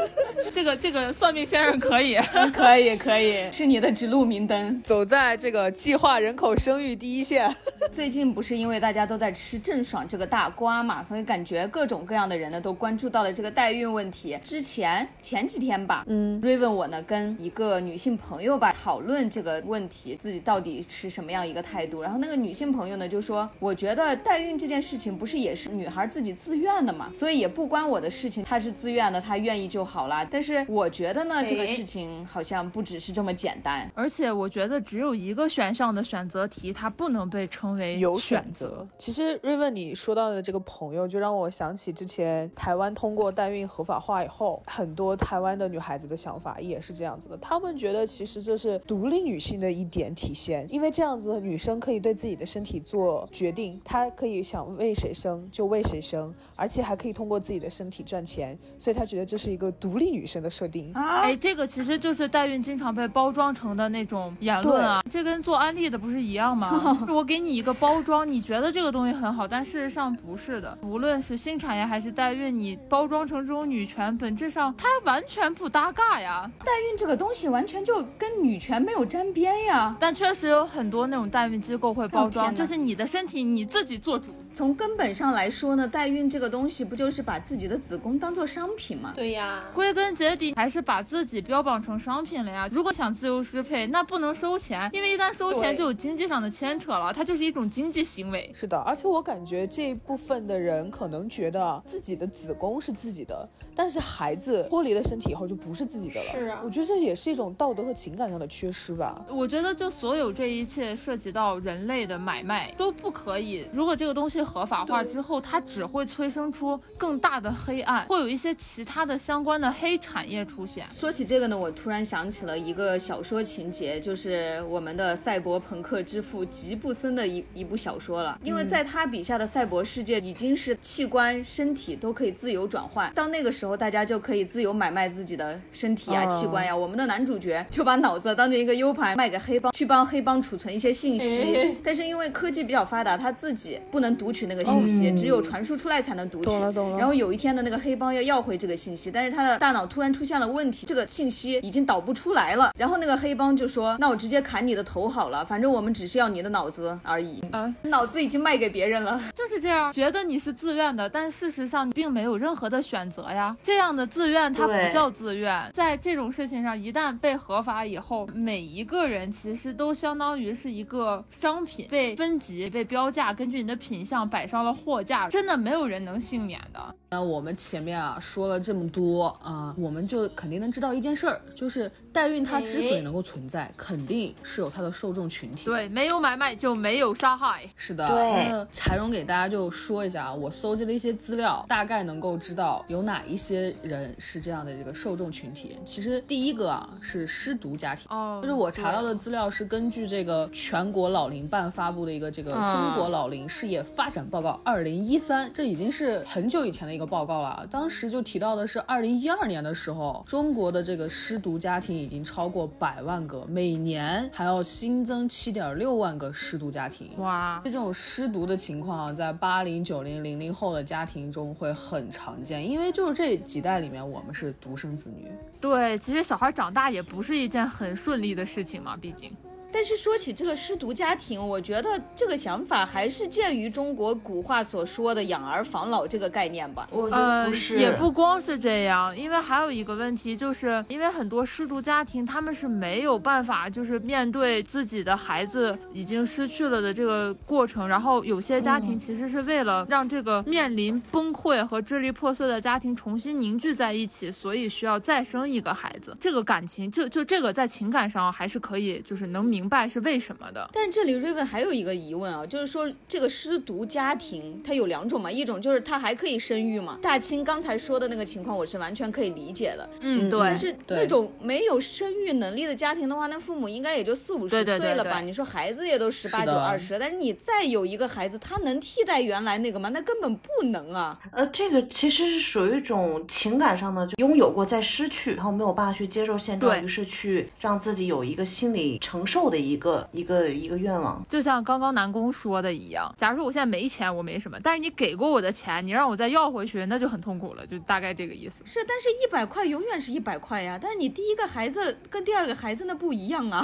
[0.53, 2.15] 这个这个算命先生可以，
[2.53, 4.81] 可以可以，是你的指路明灯。
[4.81, 7.53] 走在这个计划人口生育第一线。
[7.91, 14.37] 最近不是因为大家都在吃郑爽这个大瓜嘛，所以感觉各种各样的人呢都关注到了这个代孕问题。
[14.43, 22.01] 之前前几天吧，嗯，瑞问我呢跟一个女性朋友吧讨论这个问题，自己到底持什么样一个态度。
[22.01, 30.25] 然后那个女性朋友呢就说，我觉得代孕这件事情不是也是女孩自己自愿的嘛，所以也不关我的事情，她是自愿的，她愿意就好啦。
[30.29, 33.89] 但是我觉得呢，这个事情好像不只是这么简单。
[33.95, 38.87] 而且我觉得只有一个选项的选择题，它不能被称为有选选择。
[38.97, 47.37] 其实瑞问你说到的这个朋友，就让我想起之前台湾通过代孕合法化以后，很多台湾的女孩子的想法也是这样子的。
[47.37, 60.93] 她们觉得其实这是独立女性的一点体现，因为这样子女生可以对自己的身体做决定，她可以想为谁生就为谁生，而且还可以通过自己的身体赚钱，所以她觉得这是一个独立女生的设定。
[60.93, 66.71] 哎，这个其实就是代孕经常被包装成的那种言论啊，这跟做安利的不是一样吗？
[67.09, 70.77] 我给你一个包装，你觉得这个东西很好，但事实上不是的。
[70.81, 76.49] 无论是新产业还是代孕，你包装成这种女权，本质上它完全不搭嘎呀。
[76.59, 79.95] 代孕这个东西完全就跟女权没有沾边呀。
[79.99, 84.31] 但确实有很多那种代孕机构会包装，哦就是你的身体你自己做主。
[84.53, 89.13] 从根本上来说呢，代孕这个东西不就是把自己的子宫当做商品吗？
[89.15, 92.67] 对呀，归根结底还是把自己标榜成商品了呀。
[92.71, 98.51] 如果想自由支配，那不能收钱，因为一旦收钱就有经济上的牵扯了，它就是一种经济行为。
[98.53, 106.31] 是的，而且我感觉这一部分的人可能觉得自己的子宫是自己的，但是孩子脱离了身体以后就不是自己的了。
[106.31, 109.23] 是啊我觉得这也是一种道德和情感上的缺失吧。
[109.29, 113.65] 我觉得，就所有这一切涉及到人类的买卖都不可以。
[113.71, 120.85] 如果这个东西合法化之后，它只会催生出更大的黑暗，会有一些其他的相关的黑产业出现。
[120.93, 128.39] 说起这个呢，我突然想起了一个小说情节，就是我们的赛博朋克之父吉布森的一一部小说了。
[128.43, 136.75] 因为在他笔下的赛博世界已经是器官、身体都可以自由转换，到那个时候，大家就可以自由买卖自己的身体啊、器官呀。
[136.75, 141.77] 我们的男主角就把脑子当成一个 U 盘卖给黑帮，去帮黑帮储存一些信息。
[141.83, 146.45] 但是因为科技比较发达，他自己不能读取那个信息，只有传输出来才能读取。
[146.45, 152.71] 懂了懂了然后有一天的那个黑帮要要回这个信息，但是他的大脑突然出现了问题，这个信息已经导不出来了。
[152.79, 157.41] 然后那个黑帮就说：“那我直接砍你的头好了，反正我们只是要你的脑子而已。
[157.51, 159.21] 啊脑子已经卖给别人了。
[159.35, 163.53] 就是这样，觉得你是自愿的，但事实上你并没有任何的选择呀。
[163.61, 176.95] 这样的自愿它不叫自愿，在这种事情上，一旦被合法以后，每一个人其实都相当于是一个商品，被分级、被标价，根据你的品相摆上了货架，真的没有人能幸免的。
[177.09, 185.65] 那我们前面啊说了这么多啊，我们就肯定能知道一件事儿，就是代孕它之所以能够存在，肯定是有它的受众群体。
[185.65, 187.69] 对，没有买卖就没有杀害。
[187.75, 195.77] 是的，对那柴荣给大家就说一下啊，我搜集了一些资料，大概能够知道有哪一些人是这样的这个受众群体。
[195.83, 198.07] 其实第一个啊是失独家庭。
[198.09, 207.65] 哦，就是我查到的资料是根据这个全国老龄办发布的一个这个嗯中国老龄事业发展报告二零一三，这已经是很久以前的一个报告了。
[207.71, 217.09] 当时就提到的是二零一二年的时候，中国的这个失独家庭已经超过百万个，每年还要新增七点六万个失独家庭。
[217.17, 225.31] 哇，这种失独的情况啊，在八零、九零、零零后的家庭中会很常见，因为就是这几代里面，我们是独生子女。
[225.61, 229.31] 对，其实小孩长大也不是一件很顺利的事情嘛，毕竟。
[229.71, 236.87] 但是说起这个失独家庭，我觉得这个想法还是鉴于中国古话所说的养儿防老这个概念吧。
[236.91, 256.15] 我呃是，，也不光是这样，因为还有一个问题，就是因为很多失独家庭，他们是没有办法，就是面对自己的孩子已经失去了的这个过程，然后有些家庭其实是为了让这个面临崩溃和支离破碎的家庭重新凝聚在一起，所以需要再生一个孩子。
[256.19, 260.69] 这个感情，就就这个在情感上还是可以，就是能明白是为什么的。
[260.73, 266.97] 但这里瑞文还有一个疑问啊，就是说这个失独家庭它有两种嘛，一种就是他还可以生育嘛。
[267.01, 269.89] 大清刚才说的那个情况，我是完全可以理解的。
[269.99, 270.57] 嗯，对但。
[270.57, 275.19] 是那种没有生育能力的家庭的话，那父母应该也就四五十对对对岁了吧？
[275.19, 279.89] 对你说孩子也都十八九二十，但是你再有一个孩子，他能替代原来那个吗？
[279.89, 281.19] 那根本不能啊！
[281.31, 291.23] 呃，这个其实是属于一种情感上的，就拥有过再失去，然后没有办法去接受现状，于是去让自己有一个心理承受的一个一个一个愿望。
[291.29, 298.63] 就像刚刚南宫说的一样，假如说我现在没钱，我没什么，但是你给过我的钱，你让我再要回去，那就很痛苦了，就大概这个意思。
[298.65, 300.79] 是，但是一百块永远是一百块呀。
[300.81, 303.63] 但是你第一个孩子跟第二个孩子那不一样啊。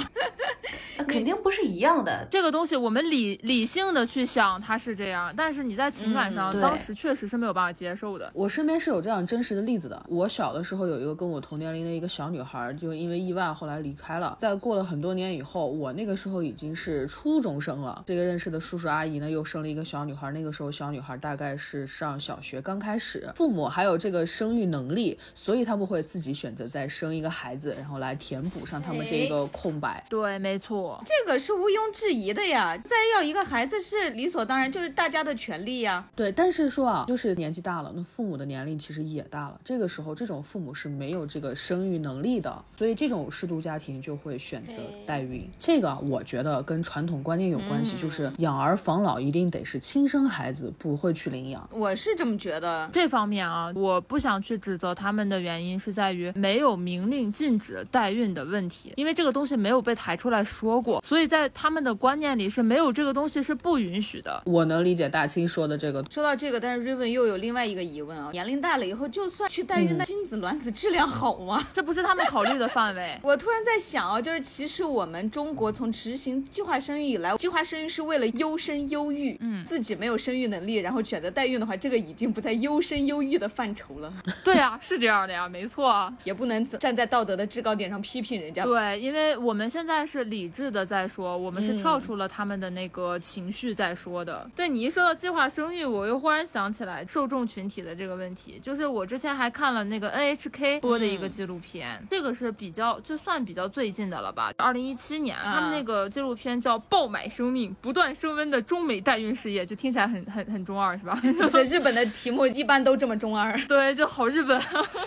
[0.98, 2.26] 那 肯定不是一样的。
[2.30, 8.30] 这个东西我们理理性的去想，它是这样，但是你在情感上，嗯当时确实是没有办法接受的。
[8.34, 10.04] 我身边是有这样真实的例子的。
[10.08, 14.36] 我小的时候有一个跟我同年龄的一个小女孩，就因为意外后来离开了。
[14.38, 18.02] 在过了很多年以后，我那个时候已经是初中生了。
[18.06, 20.32] 这个认识的叔叔阿姨呢，又生了一个小女孩。
[20.32, 30.04] 那个时候小女孩大概是上小学刚开始，父母还有这个生育能力，所以他们会自己选择再生一个孩子，然后来填补上他们这个空白。
[30.10, 31.00] 对，没错。
[31.06, 32.76] 这个是毋庸置疑的呀。
[32.76, 36.08] 再要一个孩子是理所当然，就是大家的权利呀。
[36.16, 39.60] 对，但是说啊，就是年纪大了，那父母的年龄其实也大了。
[39.64, 45.48] 这个时候，这种父母是没有这个生育能力的，所以这种失独家庭就会选择代孕。
[45.68, 51.68] 这个啊我觉得跟传统观念有关系，就是养儿防老一定得是亲生孩子，不会去领养。
[51.70, 52.88] 我是这么觉得。
[52.90, 64.42] 这方面啊，我不想去指责他们的原因是在于没有明令禁止代孕的问题，因为这个东西没有被抬出来说过，所以在他们的观念里是没有这个东西是不允许的。
[64.46, 71.62] 我能理解大清说的这个，说到这个，但是瑞文又有另外一个疑问啊，年龄大了以后，就算去代孕，那精子卵子质量好吗？
[71.74, 73.16] 这不是他们考虑的范围。
[73.22, 84.12] 我突然在想啊，就是其实我们中国从执行计划生育以来，计划生育是为了优生优育，嗯，自己没有生育能力，然后选择代孕的话，这个已经不在优生优育的范畴了，
[84.44, 86.12] 对啊、是这样的呀，没错。
[86.22, 88.62] 也不能站在道德的制高点上批评人家。
[88.62, 94.48] 对，因为我们现在是理智的在说，我们是跳出了他们的那个情绪在说的。
[94.54, 111.20] 对你一说到计划生育，我又忽然想起来受众群体的这个问题，就是我之前还看了那个 NHK 播的一个纪录片，这个是比较就算比较最近的了吧，二零一七年，他们那个纪录片叫《爆买生命，不断升温的中美代孕事业》，就听起来很很很中二，是吧？
[111.38, 113.58] 就是日本的题目一般都这么中二。
[113.66, 114.60] 对，就好日本。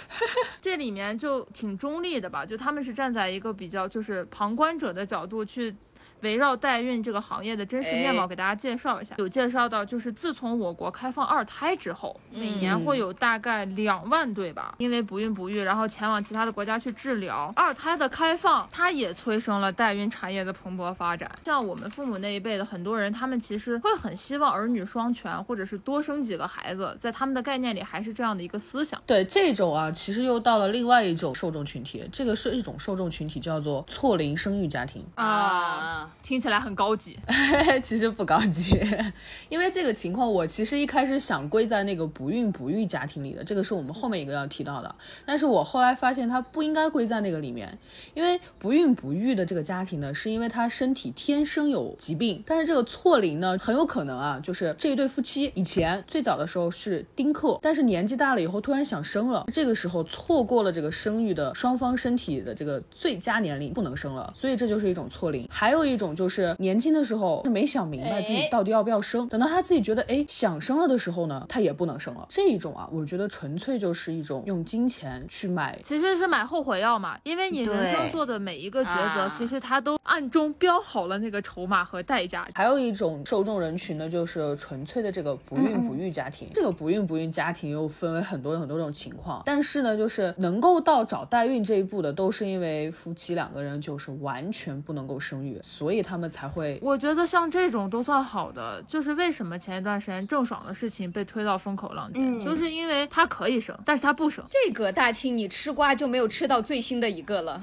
[0.62, 5.75] 这里面就挺中立的吧，就他们是站在一个比较就是旁观者的角度去。
[6.21, 9.15] 围绕代孕这个行业的真实面貌，给大家介绍一下。
[9.17, 17.51] 有介绍到，就是自从我国开放二胎之后，每年会有大概两万对吧，因为不孕不育，然后前往其他的国家去治疗。
[17.55, 21.29] 二胎的开放，它也催生了代孕产业的蓬勃发展。
[21.43, 29.01] 像我们父母那一辈的很多人，他们其实会很希望儿女双全，或者是多生几个孩子，在他们的概念里还是这样的一个思想。
[29.05, 36.11] 对这种啊，其实又到了另外一种受众群体，这个是一种受众群体，叫做错龄生育家庭啊。
[36.24, 37.17] 听起来很高级，
[37.82, 38.80] 其实不高级，
[39.50, 44.95] 因为这个情况，我其实一开始想归在那个不孕不育家庭里的，这个是我们后面一个要提到的。
[45.26, 47.78] 但是我后来发现它不应该归在那个里面，
[48.13, 65.47] 因为不孕不育的这个家庭呢，是因为他身体天生有疾病，但是这个错龄呢，很有可能啊，就是这一对夫妻以前最早的时候是丁克，但是年纪大了以后突然想生了，这个时候错过了这个生育的双方身体的这个最佳年龄，不能生了，所以这就是一种错龄。
[65.50, 66.11] 还有一种种。
[66.15, 72.25] 就是年轻的时候是没想明白自己到底要不要生，等到他自己觉得哎想生了的时候呢，他也不能生了。
[72.27, 77.17] 这一种啊，我觉得纯粹就是一种用金钱去买，其实是买后悔药嘛。
[77.23, 82.45] 因为你人生做的每一个抉择，其实他都暗中标好了那个筹码和代价。
[82.53, 86.49] 还有一种受众人群呢，就是纯粹的这个不孕不育家庭。
[86.53, 95.90] 这个不孕不育家庭又分为很多很多种情况，但是呢，就是能够到找代孕这一步的，都是因为夫妻两个人就是完全不能够生育，所以。
[95.99, 98.80] 他们才会，我觉得像这种都算好的。
[98.88, 104.45] 就是为什么前一段时间郑爽的事情被推到风口浪尖，就是因为她可以生，但是她不生。
[104.47, 107.60] 这个大庆，你吃瓜就没有吃到最新的一个了。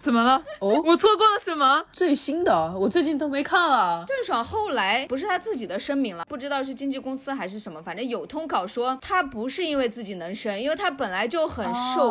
[0.00, 0.42] 怎么了？
[0.60, 1.84] 哦，我错过了什么？
[1.92, 4.04] 最新的，我最近都没看啊。
[4.06, 12.10] 郑爽后来不是她自己的声明了，不知道是经纪公司还是什么，反正有通稿说她不是因为自己能生，因为她本来就很瘦，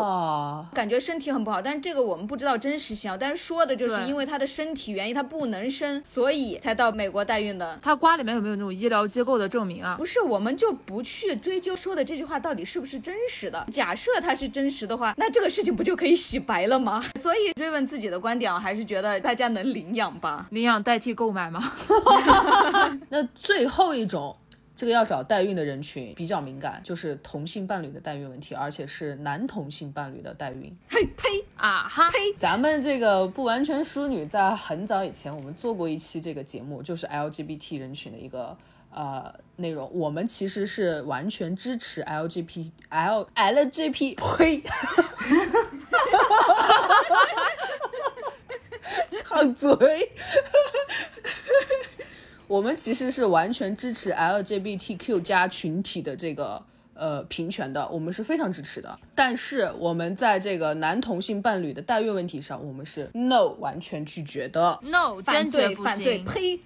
[0.73, 1.61] 感觉身体很不好。
[1.61, 3.17] 但是这个我们不知道真实性啊。
[3.17, 5.43] 但是说的就是因为她的身体原因，她不。
[5.53, 7.77] 能生，所以才到美国代孕的。
[7.81, 9.95] 他瓜里面有没有那种医疗机构的证明啊？
[9.97, 13.67] 不是，我们就不去追究说的这句话到底是不是真实的。
[13.69, 17.03] 假设它是真实的话，那这个事情不就可以洗白了吗？
[17.21, 20.47] 所以追问自己的观点，还是觉得大家能领养吧？
[20.51, 21.61] 领养代替购买吗？
[23.11, 24.33] 那最后一种。
[24.75, 30.75] 这个要找代孕的人群比较敏感，就是同性伴侣的代孕问题，而且是男同性伴侣的代孕。
[30.89, 32.17] 嘿呸啊哈呸！
[32.37, 38.57] 咱们这个不完全淑女在很早以前，我们做过一期这个节目，就是 LGBT 人群的一个
[38.89, 39.87] 呃内容。
[39.93, 44.63] 我们其实是完全支持 LGBT L LGP 呸，
[49.23, 50.11] 烫嘴。
[52.53, 56.63] 我们其实是完全支持 LGBTQ 加群体的这个
[56.93, 58.99] 呃平权的，我们是非常支持的。
[59.15, 66.59] 但是我们在这个男同性伴侣的代孕问题上，我们是 no 完全拒绝的，no 坚决反对，呸！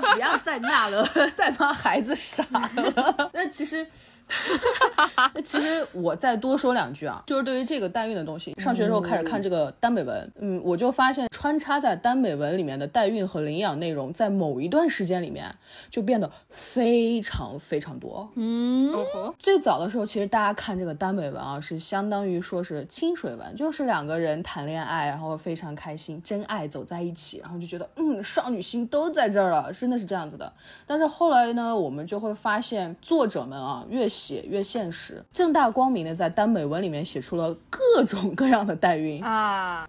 [0.00, 1.04] 不要再闹了，
[1.34, 3.30] 再帮孩子傻了。
[3.34, 3.84] 那其实。
[5.34, 15.54] 那其实我再多说两句啊，就是对于这个代孕的东西，上学的时候开始看这个耽美文，嗯，我就发现穿插在耽美文里面的代孕和领养内容，在某一段时间里面
[15.90, 18.28] 就变得非常非常多。
[18.34, 18.92] 嗯，
[19.38, 30.52] 最早的时候，其实大家看这个耽美文啊，是相当于说是清水文，就是两个人谈恋爱，然后非常开心，真爱走在一起，然后就觉得嗯，少女心都在这儿了，真的是这样子的。
[30.86, 39.88] 但是后来呢，我们就会发现作者们啊，越写越现实，正大光明的在耽美文里面写出了各种各样的代孕啊！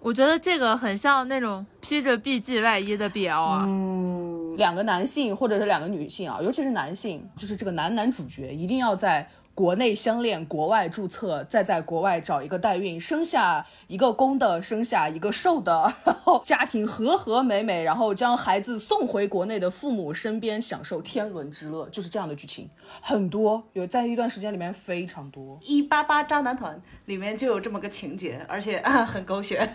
[0.00, 3.64] 我觉得这个很像那种披着 BG 外衣的 BL 啊。
[3.66, 9.28] 嗯，两个男性或者是两个女性啊，尤其是男性，就是这个男男主角一定要在。
[9.58, 25.58] 国内相恋，国外注册，再在国外找一个代孕，生下一个公的，生下一个瘦的，然 后家庭和和美美，然后将孩子送回国内的父母身边，享受天伦之乐，就是这样的剧情，很多有在一段时间里面非常多。
[25.62, 29.68] 一八八渣男团里面就有这么个情节，而且很狗血。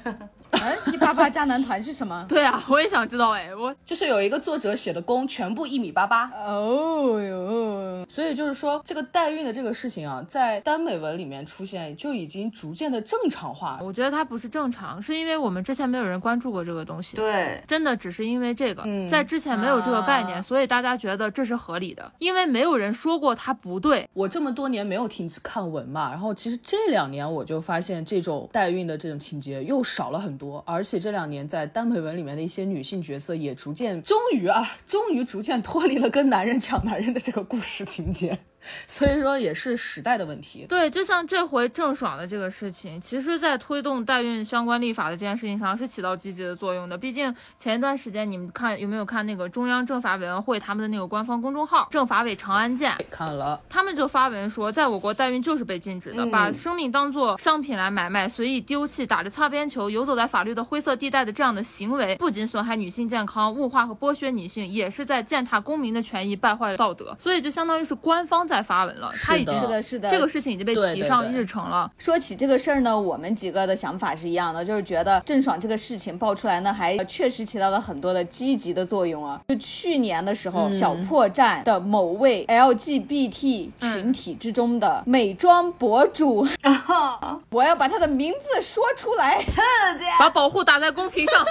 [0.51, 2.25] 哎，一八八渣男团是什么？
[2.29, 3.31] 对啊，我也想知道。
[3.31, 6.31] 哎，我就是有一个作者写的攻全部一米八八。
[6.31, 9.72] 哦哟，所以就是说这个代孕的这个。
[9.73, 13.79] 个事情啊，在耽美文里面出现，就已经逐渐的正常化。
[13.81, 17.17] 我觉得它不是正常，是因为我们之前没有人关注过这个东西。
[17.17, 24.07] 对，真的只是因为这个，嗯在之前没有这个概念，啊所以大家觉得这是合理的，因为没有人说过它不对。
[24.13, 38.37] 我这么多年没有停止看文嘛，然后其实这两年我就发现这种代孕的这种情节又少了很多，而且这两年在耽美文里面的一些女性角色也逐渐，终于啊，终于逐渐脱离了跟男人抢男人的这个故事情节，
[38.87, 40.65] 所以说也是时代的问题。
[40.67, 46.97] 对，就像这回郑爽的这个事情，其实在推动代孕相关立法的这件事情上是起到积极的作用的。
[46.97, 67.15] 毕竟前一段时间你们看有没有看那个中央政法委员会他们的那个官方公众号“政法委长安见”，看了，他们就发文说，在我国代孕就是被禁止的，把生命当作商品来买卖，随意丢弃、打着擦边球、游走在法律的灰色地带的这样的行为，不仅损害女性健康、物化和剥削女性，也是在践踏公民的权益、败坏道德。
[67.19, 71.89] 所以就相当于是官方在发文了，他已经是的是的这个事情已经被提上日程了。
[71.97, 79.39] 说起这个事儿呢，我们几个的想法是一样的，就是觉得郑爽这个事情爆出来呢，还确实起到了很多的积极的作用啊。
[79.47, 86.45] 就去年的时候，小破站的某位 LGBT 群体之中的美妆博主，
[87.49, 89.43] 我要把他的名字说出来，
[90.19, 91.45] 把保护打在公屏上，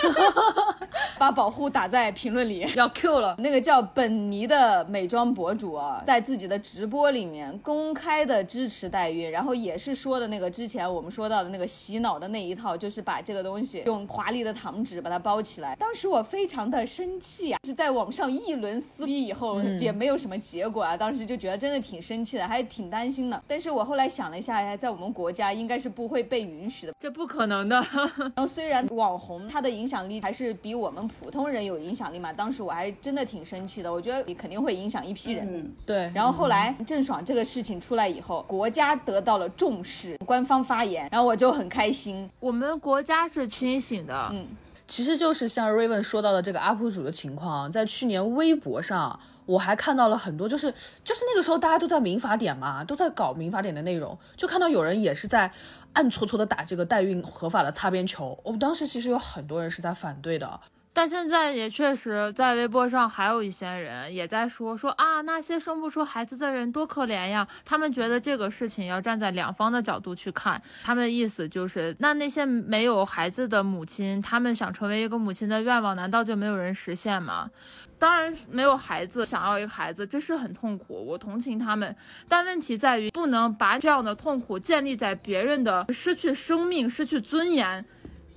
[1.19, 2.67] 把保护打在评论里。
[2.75, 3.37] 要 Q 了。
[3.39, 15.75] 那个叫本尼的美妆博主啊，在自己的直播里面公开的支持代孕，然后也是说的那个之前我们说到的那个洗脑的那一套，就是把这个东西用华丽的糖纸把它包起来。
[15.77, 23.43] 当时我非常的生气啊，是在网上一轮撕逼以后、也没有什么结果啊，当时就觉得真的挺生气的，还挺担心的。
[23.47, 26.93] 但是我后来想了一下，哎，在我们国家应该是不会被允许的。
[26.99, 27.77] 这不可能的。
[28.35, 35.47] 然后虽然网红他的影响力还是比我们普通人有影响力嘛，当时我还真的挺生气的，我觉得你肯定会影响一批人。
[35.51, 42.29] 嗯，对，然后后来郑爽这个事情出来以后，国家得到了重视，官方发言，然后我就很开心。
[42.41, 44.47] 我们国家是清醒的，嗯
[44.89, 50.71] 其实就是像 Raven 说到的这个 UP 主的情况，在去年微博上，我还看到了很多，就是
[51.03, 55.51] 就是那个时候大家都在民法典嘛，都在搞民法典的内容，就看到有人也是在
[55.95, 58.39] 暗搓搓的打这个代孕合法的擦边球。
[58.43, 60.61] 我们当时其实有很多人是在反对的，
[60.95, 67.47] 但现在也确实在微博上还有一些人也在说说啊，那些生不出孩子的人多可怜呀。
[67.65, 77.51] 他们觉得这个事情要站在两方的角度去看，他们的意思就是，那那些没有孩子的母亲，他们想成为一个母亲的愿望，难道就没有人实现吗？
[77.99, 81.97] 当然没有孩子，想要一个孩子，这是很痛苦，我同情他们。
[82.29, 87.85] 但问题在于，不能把这样的痛苦建立在别人的失去生命、失去尊严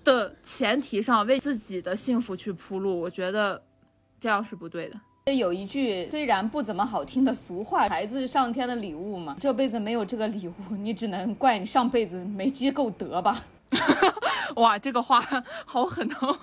[0.06, 2.97] 的前提上，为自己的幸福去铺路。
[2.97, 3.62] 我觉得
[4.18, 4.97] 这样是不对的。
[5.34, 13.43] 有一句虽然不怎么好听的俗话：“孩子是上天的礼物嘛，这辈子没有这个礼物，你只能怪你上辈子没积够德吧。
[14.58, 15.20] 哇，这个话
[15.66, 16.38] 好狠哦，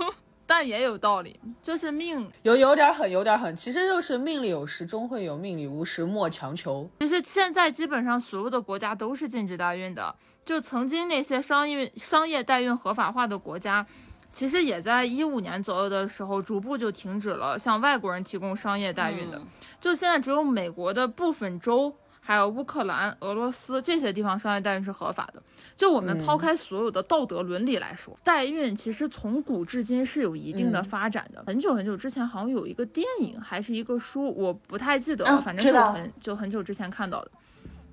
[0.44, 2.28] 但也有道理，就是命。
[2.42, 3.54] 有有点狠，有点狠。
[3.54, 6.90] 其实就是命里有时终会有，命里无时莫强求。
[6.98, 10.12] 其实现在基本上所有的国家都是禁止代孕的，
[10.44, 13.86] 就曾经那些商业商业代孕合法化的国家。
[14.30, 19.38] 其实也在一五年左右的时候，逐步就停止了向外国人提供商业代孕的。
[19.78, 25.42] 就现在只有美国的部分州，还有乌克兰、俄罗斯这些地方商业代孕是合法的。
[25.76, 31.44] 就我们抛开所有的道德伦理来说，代孕其实从古至今是有一定的发展的。
[31.46, 37.30] 很久很久之前，好像有一个电影还是一个书，我不太记得了，嗯反正是我很就很久之前看到的。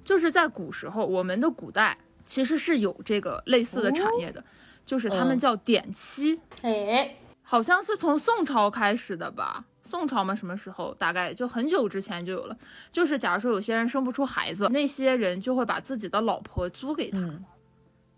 [0.06, 1.98] 就是在古时候，我们的古代
[2.30, 4.44] 其实是有这个类似的产业的，
[4.86, 6.40] 就是他们嗯叫典妻。
[6.62, 9.66] 哎，好像是从宋朝开始的吧？
[9.82, 10.94] 宋朝嘛，什么时候？
[11.00, 12.56] 大概就很久之前就有了。
[12.92, 17.44] 就是假如说有些人生不出孩子，那些人就会把自己的老婆租给他，嗯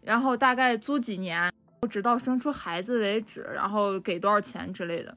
[0.01, 1.49] 然后大概租几年，
[1.89, 5.15] 直到生出孩子为止，然后给多少钱之类的。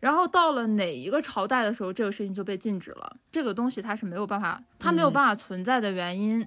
[0.00, 3.16] 然后到了哪一个朝代的时候，这个事情就被禁止了。
[3.30, 6.44] 这个东西它是没有办法，它没有办法存在的原因。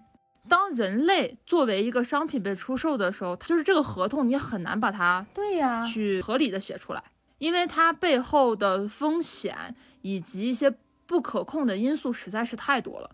[0.47, 7.03] 当人类作为一个商品被出售的时候，就是这个合同你很难把它对呀、去合理的写出来，
[7.37, 10.73] 因为它背后的风险以及一些
[11.05, 13.09] 不可控的因素实在是太多了。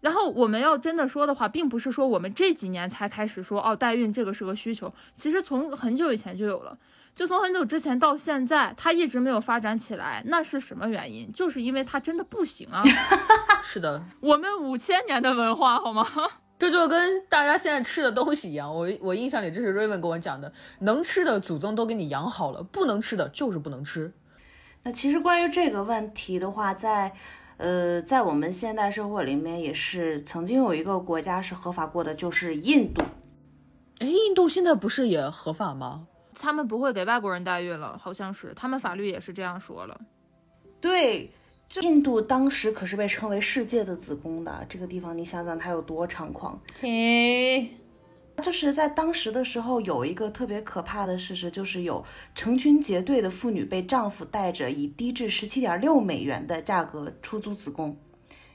[0.00, 6.76] 然后我们要真的说的话，并不是说我们这几年才开始说哦，代孕这个是个需求，其实从很久以前就有了。
[7.14, 11.30] 就从很久之前到现在，它一直没有发展起来，那是什么原因？
[11.30, 12.82] 就是因为它真的不行啊！
[13.62, 16.06] 是的，我们五千年的文化，好吗？
[16.58, 18.72] 这就跟大家现在吃的东西一样。
[18.72, 24.12] 我我印象里这是 Raven 跟我讲的，能吃的祖宗都给你养好了，不能吃的就是不能吃。
[24.84, 27.12] 那其实关于这个问题的话，在
[27.58, 33.04] 呃，在我们现代社会里面，也是曾经有一个国家是合法过的，就是印度。
[33.98, 36.06] 哎，印度现在不是也合法吗？
[36.42, 40.00] 他们不会给外国人代孕了，好像是，他们法律也是这样说了。
[40.80, 41.30] 对，
[41.68, 46.60] 就印度当时可是被称为世界的子宫的这个地方，你想想它有多猖狂。
[46.80, 47.68] 嘿，
[48.42, 57.96] 就是在当时的时候，有一个特别可怕的事实，就是有成群结队的妇女被丈夫带着以低至十七点六美元的价格出租子宫，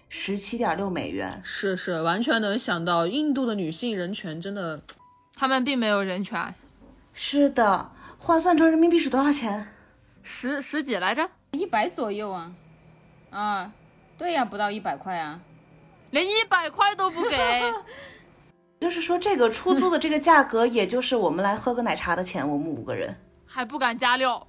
[0.10, 1.42] 十七点六美元。
[1.46, 4.82] 是是，完全能想到印度的女性人权真的，
[5.36, 6.54] 他们并没有人权，
[7.20, 7.90] 是的，
[8.20, 9.68] 换算成人民币是多少钱？
[10.22, 12.52] 十十几来着，一百左右啊，
[13.32, 13.72] 啊，
[14.20, 15.40] 对呀，不到一百块啊。
[16.12, 17.36] 连一百块都不给。
[18.80, 23.18] 就是说，这个出租的这个价格，也就是我们来喝个奶茶的钱，我们五个人。
[23.48, 24.46] 还不敢加料，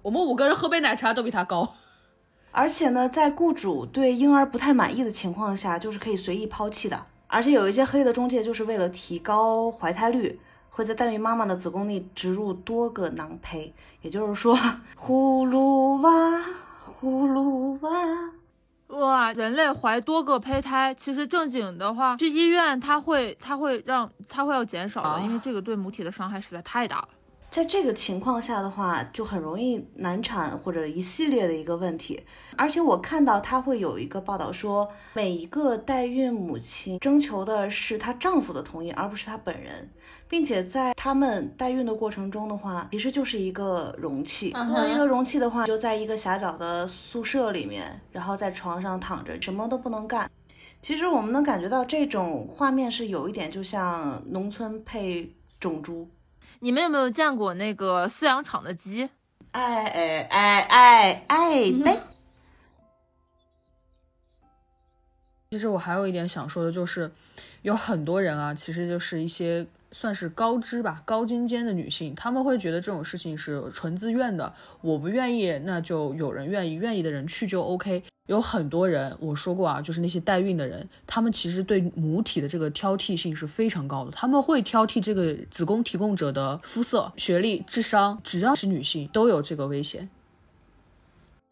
[0.00, 1.70] 我们五个人喝杯奶茶都比他高。
[2.50, 7.04] 而且呢，在雇主对婴儿不太满意的情况下，就是可以随意抛弃的。
[7.26, 10.40] 而且有一些黑的中介，就是为了提高怀胎率，
[10.76, 13.72] 会在代孕妈妈的子宫内植入多个囊胚。
[14.02, 14.54] 也就是说，
[14.94, 16.10] 葫芦娃，
[16.78, 17.90] 葫芦娃。
[18.88, 19.32] 哇！
[19.32, 27.08] 人类怀多个胚胎，其实正经的话，去医院它会它会让它会要减少的，因为这个对母体的伤害实在太大了。
[27.56, 32.22] 在这个情况下的话，就很容易难产或者一系列的一个问题。
[32.54, 39.90] 而且我看到他会有一个报道说，每一个代孕母亲征求的是她丈夫的同意，而不是她本人，
[40.28, 44.52] 并且在他们代孕的过程中的话，其实就是一个容器。
[44.54, 50.30] 嗯哼作为一个容器的话，就在一个狭小的宿舍里面，然后在床上躺着，什么都不能干。
[50.82, 56.06] 其实我们能感觉到这种画面是有一点就像农村配种猪。
[56.60, 59.08] 你们有没有见过那个饲养场的鸡？
[59.52, 61.98] 哎哎哎哎哎，对。
[65.50, 67.10] 其实我还有一点想说的，就是
[67.62, 69.66] 有很多人啊，其实就是一些
[69.98, 78.02] 算是高知吧、高精尖的女性，她们会觉得这种事情是纯自愿的，我不愿意，那就有人愿意，愿意的人去就 OK。
[78.26, 90.10] 有很多人，我说过啊，就是那些代孕的人，他们其实对母体的这个挑剔性是非常高的，他们会挑剔这个子宫提供者的肤色、学历、智商，只要是女性都有这个危险。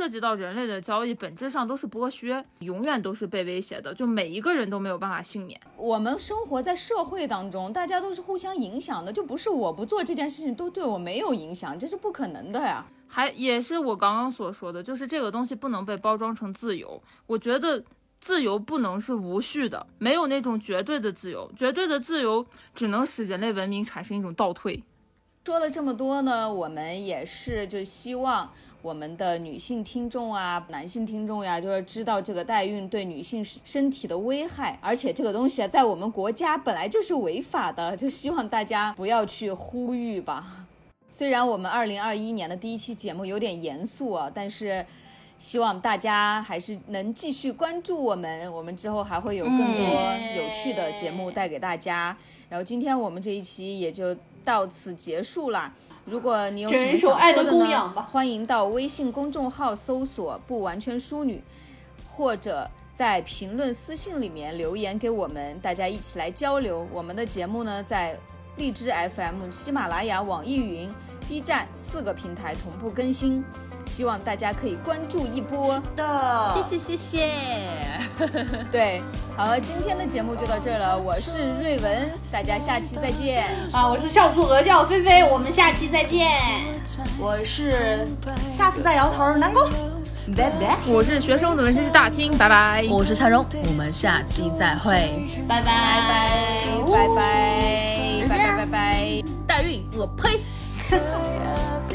[0.05, 5.59] 涉及到人类的交易，本质上都是剥削，永远都是被威胁的，就每一个人都没有办法幸免。
[5.79, 12.87] 我们生活在社会当中，大家都是互相影响的，就不是我不做这件事情都对我没有影响，这是不可能的呀。
[13.07, 17.03] 还也是我刚刚所说的，就是这个东西不能被包装成自由。
[17.27, 17.83] 我觉得
[18.21, 22.45] 自由不能是无序的，没有那种绝对的自由，绝对的自由
[22.75, 24.85] 只能使人类文明产生一种倒退。
[25.47, 28.51] 说了这么多呢，我们也是就希望
[28.85, 40.67] 我们的女性听众啊、男性听众呀，就是知道这个代孕对女性身体的危害，而且这个东西啊，在我们国家本来就是违法的，就希望大家不要去呼吁吧。
[41.09, 44.85] 虽然我们二零二一年的第一期节目有点严肃啊，但是
[45.39, 49.83] 希望大家还是能继续关注我们，我们之后还会有更多
[50.37, 52.15] 有趣的节目带给大家。
[52.51, 54.15] 然后今天我们这一期也就
[54.45, 55.75] 到此结束啦。
[56.05, 61.43] 如果你有什么想说的呢欢迎到微信公众号搜索“不完全淑女”，
[62.09, 66.87] 或者在评论私信里面留言给我们，大家一起来交流。
[66.93, 68.19] 我们的节目呢，在
[68.57, 70.93] 荔枝 FM、喜马拉雅、网易云、
[71.27, 73.43] B 站四个平台同步更新，
[73.87, 75.81] 希望大家可以关注一波。
[75.97, 77.31] 的，谢谢谢谢。
[78.71, 79.03] 对，
[79.37, 83.45] 好了，今天的节目就到这了，我是瑞文，大家下期再见。
[83.73, 86.29] 啊，我是笑素鹅叫菲菲，我们下期再见。
[87.19, 88.07] 我是
[88.53, 89.69] 下次再摇头儿南宫，
[90.37, 90.77] 拜拜。
[90.87, 92.85] 我是学生的文心是大清，拜拜。
[92.91, 95.29] 我是蔡荣，我们下期再会。
[95.49, 95.73] 拜拜拜
[96.07, 99.23] 拜拜拜拜拜拜拜。
[99.47, 100.41] 代孕，我呸！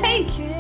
[0.01, 0.58] Hey.